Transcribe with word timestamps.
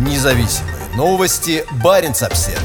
Независимые 0.00 0.76
новости. 0.96 1.66
Барин 1.72 2.12
обсерва 2.12 2.58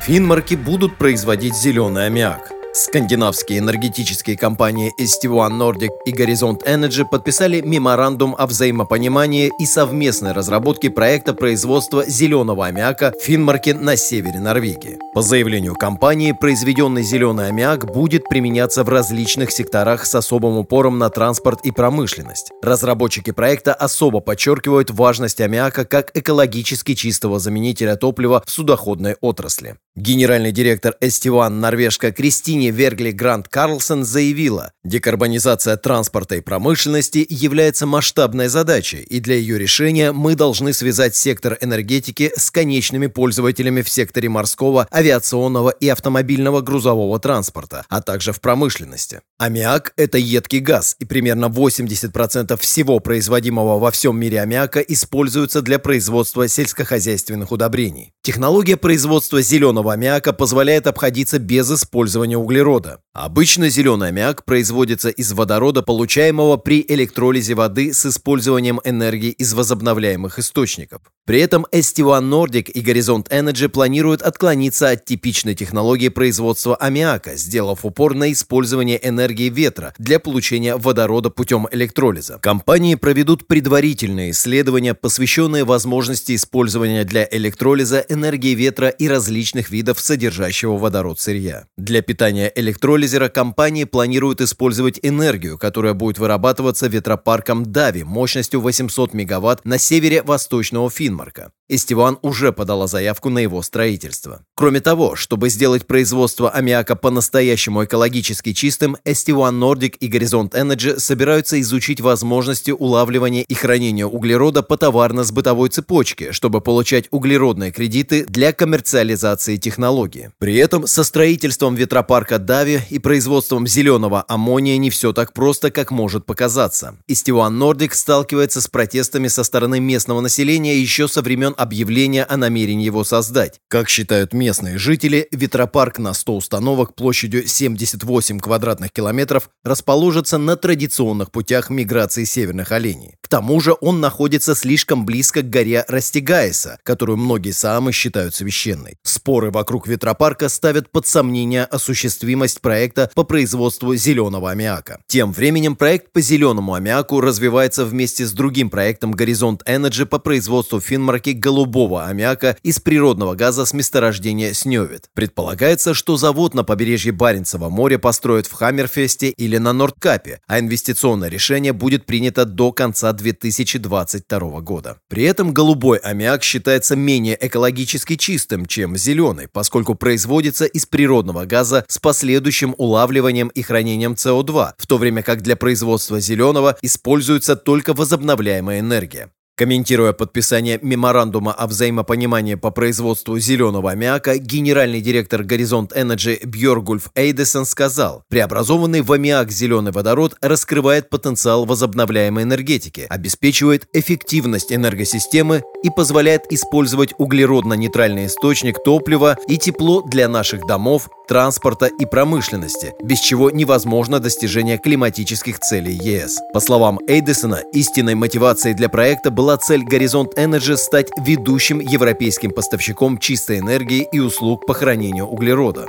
Финмарки 0.00 0.56
будут 0.56 0.96
производить 0.96 1.54
зеленый 1.54 2.06
аммиак. 2.06 2.49
Скандинавские 2.72 3.58
энергетические 3.58 4.36
компании 4.36 4.92
ST1 5.00 5.50
Nordic 5.58 5.90
и 6.06 6.12
Horizont 6.12 6.64
Energy 6.64 7.04
подписали 7.04 7.60
меморандум 7.60 8.36
о 8.38 8.46
взаимопонимании 8.46 9.50
и 9.58 9.66
совместной 9.66 10.30
разработке 10.32 10.88
проекта 10.88 11.34
производства 11.34 12.08
зеленого 12.08 12.64
аммиака 12.64 13.12
в 13.18 13.24
Финмарке 13.24 13.74
на 13.74 13.96
севере 13.96 14.38
Норвегии. 14.38 14.98
По 15.14 15.22
заявлению 15.22 15.74
компании, 15.74 16.30
произведенный 16.30 17.02
зеленый 17.02 17.48
аммиак 17.48 17.92
будет 17.92 18.28
применяться 18.28 18.84
в 18.84 18.88
различных 18.88 19.50
секторах 19.50 20.06
с 20.06 20.14
особым 20.14 20.56
упором 20.56 21.00
на 21.00 21.10
транспорт 21.10 21.62
и 21.64 21.72
промышленность. 21.72 22.52
Разработчики 22.62 23.32
проекта 23.32 23.74
особо 23.74 24.20
подчеркивают 24.20 24.90
важность 24.92 25.40
аммиака 25.40 25.84
как 25.84 26.16
экологически 26.16 26.94
чистого 26.94 27.40
заменителя 27.40 27.96
топлива 27.96 28.44
в 28.46 28.50
судоходной 28.50 29.16
отрасли. 29.20 29.74
Генеральный 29.96 30.52
директор 30.52 30.94
ST1 31.02 31.48
норвежка 31.48 32.12
Кристине 32.60 32.76
Вергли 32.76 33.10
Грант 33.10 33.48
Карлсон 33.48 34.04
заявила, 34.04 34.72
декарбонизация 34.84 35.78
транспорта 35.78 36.36
и 36.36 36.42
промышленности 36.42 37.26
является 37.26 37.86
масштабной 37.86 38.48
задачей, 38.48 38.98
и 38.98 39.18
для 39.18 39.36
ее 39.36 39.58
решения 39.58 40.12
мы 40.12 40.34
должны 40.34 40.74
связать 40.74 41.16
сектор 41.16 41.56
энергетики 41.62 42.30
с 42.36 42.50
конечными 42.50 43.06
пользователями 43.06 43.80
в 43.80 43.88
секторе 43.88 44.28
морского, 44.28 44.86
авиационного 44.92 45.70
и 45.70 45.88
автомобильного 45.88 46.60
грузового 46.60 47.18
транспорта, 47.18 47.86
а 47.88 48.02
также 48.02 48.34
в 48.34 48.42
промышленности. 48.42 49.22
Аммиак– 49.38 49.94
это 49.96 50.18
едкий 50.18 50.60
газ, 50.60 50.96
и 50.98 51.06
примерно 51.06 51.46
80% 51.46 52.60
всего 52.60 53.00
производимого 53.00 53.78
во 53.78 53.90
всем 53.90 54.20
мире 54.20 54.42
аммиака 54.42 54.80
используется 54.80 55.62
для 55.62 55.78
производства 55.78 56.46
сельскохозяйственных 56.46 57.52
удобрений. 57.52 58.12
Технология 58.30 58.76
производства 58.76 59.42
зеленого 59.42 59.92
аммиака 59.92 60.32
позволяет 60.32 60.86
обходиться 60.86 61.40
без 61.40 61.68
использования 61.68 62.38
углерода. 62.38 63.00
Обычно 63.12 63.70
зеленый 63.70 64.10
аммиак 64.10 64.44
производится 64.44 65.08
из 65.08 65.32
водорода, 65.32 65.82
получаемого 65.82 66.58
при 66.58 66.84
электролизе 66.86 67.54
воды 67.54 67.92
с 67.92 68.06
использованием 68.06 68.80
энергии 68.84 69.30
из 69.30 69.52
возобновляемых 69.52 70.38
источников. 70.38 71.02
При 71.26 71.40
этом 71.40 71.66
ST1 71.72 72.28
Nordic 72.28 72.70
и 72.70 72.82
Horizont 72.82 73.28
Energy 73.28 73.68
планируют 73.68 74.22
отклониться 74.22 74.90
от 74.90 75.04
типичной 75.04 75.54
технологии 75.54 76.08
производства 76.08 76.74
аммиака, 76.76 77.36
сделав 77.36 77.84
упор 77.84 78.14
на 78.14 78.32
использование 78.32 78.98
энергии 79.06 79.48
ветра 79.48 79.92
для 79.98 80.18
получения 80.18 80.76
водорода 80.76 81.30
путем 81.30 81.68
электролиза. 81.70 82.38
Компании 82.40 82.94
проведут 82.94 83.46
предварительные 83.46 84.30
исследования, 84.30 84.94
посвященные 84.94 85.64
возможности 85.64 86.34
использования 86.34 87.04
для 87.04 87.28
электролиза 87.30 88.04
энергии 88.08 88.54
ветра 88.54 88.88
и 88.88 89.06
различных 89.06 89.70
видов 89.70 90.00
содержащего 90.00 90.78
водород 90.78 91.20
сырья. 91.20 91.66
Для 91.76 92.02
питания 92.02 92.52
электролизера 93.00 93.30
компании 93.30 93.84
планируют 93.84 94.42
использовать 94.42 95.00
энергию, 95.02 95.56
которая 95.56 95.94
будет 95.94 96.18
вырабатываться 96.18 96.86
ветропарком 96.86 97.64
Дави 97.64 98.04
мощностью 98.04 98.60
800 98.60 99.14
мегаватт 99.14 99.64
на 99.64 99.78
севере 99.78 100.22
восточного 100.22 100.90
Финмарка. 100.90 101.50
Эстиван 101.70 102.18
уже 102.22 102.52
подала 102.52 102.88
заявку 102.88 103.30
на 103.30 103.38
его 103.38 103.62
строительство. 103.62 104.40
Кроме 104.56 104.80
того, 104.80 105.14
чтобы 105.14 105.50
сделать 105.50 105.86
производство 105.86 106.50
аммиака 106.50 106.96
по-настоящему 106.96 107.84
экологически 107.84 108.52
чистым, 108.52 108.96
Эстиван 109.04 109.62
Nordic 109.62 109.94
и 110.00 110.08
Горизонт 110.08 110.56
Energy 110.56 110.98
собираются 110.98 111.60
изучить 111.60 112.00
возможности 112.00 112.72
улавливания 112.72 113.42
и 113.42 113.54
хранения 113.54 114.04
углерода 114.04 114.64
по 114.64 114.76
товарно-сбытовой 114.76 115.68
цепочке, 115.68 116.32
чтобы 116.32 116.60
получать 116.60 117.06
углеродные 117.12 117.70
кредиты 117.70 118.24
для 118.26 118.52
коммерциализации 118.52 119.56
технологии. 119.56 120.32
При 120.38 120.56
этом 120.56 120.88
со 120.88 121.04
строительством 121.04 121.76
ветропарка 121.76 122.40
Дави 122.40 122.80
и 122.90 122.98
производством 122.98 123.68
зеленого 123.68 124.24
аммония 124.26 124.76
не 124.76 124.90
все 124.90 125.12
так 125.12 125.32
просто, 125.32 125.70
как 125.70 125.92
может 125.92 126.26
показаться. 126.26 126.96
Истиван 127.06 127.58
Нордик 127.58 127.94
сталкивается 127.94 128.60
с 128.60 128.66
протестами 128.66 129.28
со 129.28 129.44
стороны 129.44 129.78
местного 129.78 130.20
населения 130.20 130.76
еще 130.76 131.06
со 131.06 131.22
времен 131.22 131.54
объявления 131.60 132.24
о 132.24 132.36
намерении 132.36 132.86
его 132.86 133.04
создать. 133.04 133.60
Как 133.68 133.88
считают 133.88 134.32
местные 134.32 134.78
жители, 134.78 135.28
ветропарк 135.30 135.98
на 135.98 136.14
100 136.14 136.36
установок 136.36 136.94
площадью 136.94 137.46
78 137.46 138.40
квадратных 138.40 138.92
километров 138.92 139.50
расположится 139.62 140.38
на 140.38 140.56
традиционных 140.56 141.30
путях 141.30 141.68
миграции 141.68 142.24
северных 142.24 142.72
оленей. 142.72 143.16
К 143.20 143.28
тому 143.28 143.60
же 143.60 143.76
он 143.80 144.00
находится 144.00 144.54
слишком 144.54 145.04
близко 145.04 145.42
к 145.42 145.50
горе 145.50 145.84
Растегаеса, 145.86 146.78
которую 146.82 147.18
многие 147.18 147.52
самы 147.52 147.92
считают 147.92 148.34
священной. 148.34 148.96
Споры 149.02 149.50
вокруг 149.50 149.86
ветропарка 149.86 150.48
ставят 150.48 150.90
под 150.90 151.06
сомнение 151.06 151.64
осуществимость 151.64 152.60
проекта 152.60 153.10
по 153.14 153.24
производству 153.24 153.94
зеленого 153.94 154.50
аммиака. 154.50 155.00
Тем 155.06 155.32
временем 155.32 155.76
проект 155.76 156.12
по 156.12 156.20
зеленому 156.20 156.74
аммиаку 156.74 157.20
развивается 157.20 157.84
вместе 157.84 158.24
с 158.24 158.32
другим 158.32 158.70
проектом 158.70 159.12
Горизонт 159.12 159.62
Energy 159.68 160.06
по 160.06 160.18
производству 160.18 160.80
в 160.80 160.84
Финмарке 160.84 161.32
голубого 161.50 162.06
аммиака 162.06 162.56
из 162.62 162.78
природного 162.78 163.34
газа 163.34 163.64
с 163.64 163.72
месторождения 163.72 164.52
Сневит. 164.52 165.10
Предполагается, 165.14 165.94
что 165.94 166.16
завод 166.16 166.54
на 166.54 166.62
побережье 166.62 167.10
Баренцева 167.10 167.68
моря 167.68 167.98
построят 167.98 168.46
в 168.46 168.52
Хаммерфесте 168.52 169.30
или 169.30 169.58
на 169.58 169.72
Нордкапе, 169.72 170.40
а 170.46 170.60
инвестиционное 170.60 171.28
решение 171.28 171.72
будет 171.72 172.06
принято 172.06 172.44
до 172.44 172.70
конца 172.70 173.12
2022 173.12 174.60
года. 174.60 174.98
При 175.08 175.24
этом 175.24 175.52
голубой 175.52 175.98
аммиак 175.98 176.44
считается 176.44 176.94
менее 176.94 177.36
экологически 177.40 178.14
чистым, 178.14 178.66
чем 178.66 178.96
зеленый 178.96 179.48
поскольку 179.52 179.96
производится 179.96 180.66
из 180.66 180.86
природного 180.86 181.46
газа 181.46 181.84
с 181.88 181.98
последующим 181.98 182.76
улавливанием 182.78 183.48
и 183.48 183.62
хранением 183.62 184.12
СО2, 184.12 184.74
в 184.78 184.86
то 184.86 184.98
время 184.98 185.24
как 185.24 185.42
для 185.42 185.56
производства 185.56 186.20
зеленого 186.20 186.76
используется 186.80 187.56
только 187.56 187.92
возобновляемая 187.92 188.78
энергия. 188.78 189.30
Комментируя 189.60 190.14
подписание 190.14 190.78
меморандума 190.80 191.52
о 191.52 191.66
взаимопонимании 191.66 192.54
по 192.54 192.70
производству 192.70 193.38
зеленого 193.38 193.90
аммиака, 193.90 194.38
генеральный 194.38 195.02
директор 195.02 195.42
Горизонт 195.42 195.92
Energy 195.92 196.46
Бьоргульф 196.46 197.10
Эйдесон 197.14 197.66
сказал, 197.66 198.24
преобразованный 198.30 199.02
в 199.02 199.12
аммиак 199.12 199.50
зеленый 199.50 199.92
водород 199.92 200.34
раскрывает 200.40 201.10
потенциал 201.10 201.66
возобновляемой 201.66 202.44
энергетики, 202.44 203.04
обеспечивает 203.10 203.86
эффективность 203.92 204.72
энергосистемы 204.72 205.62
и 205.82 205.90
позволяет 205.90 206.50
использовать 206.50 207.12
углеродно-нейтральный 207.18 208.28
источник 208.28 208.82
топлива 208.82 209.36
и 209.46 209.58
тепло 209.58 210.00
для 210.00 210.26
наших 210.28 210.64
домов, 210.66 211.10
транспорта 211.28 211.86
и 211.86 212.06
промышленности, 212.06 212.94
без 213.04 213.20
чего 213.20 213.50
невозможно 213.50 214.20
достижение 214.20 214.78
климатических 214.78 215.60
целей 215.60 215.92
ЕС. 216.02 216.40
По 216.54 216.60
словам 216.60 216.98
Эйдесона, 217.06 217.62
истинной 217.74 218.14
мотивацией 218.14 218.74
для 218.74 218.88
проекта 218.88 219.30
была 219.30 219.49
цель 219.56 219.84
Горизонт 219.84 220.34
Energy 220.38 220.76
стать 220.76 221.08
ведущим 221.18 221.80
европейским 221.80 222.50
поставщиком 222.50 223.18
чистой 223.18 223.58
энергии 223.58 224.06
и 224.12 224.18
услуг 224.18 224.66
по 224.66 224.74
хранению 224.74 225.26
углерода. 225.26 225.86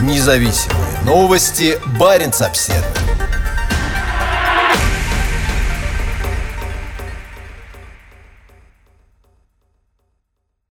Независимые 0.00 1.00
новости. 1.04 1.78
Барин 1.98 2.30
обседный. 2.40 2.99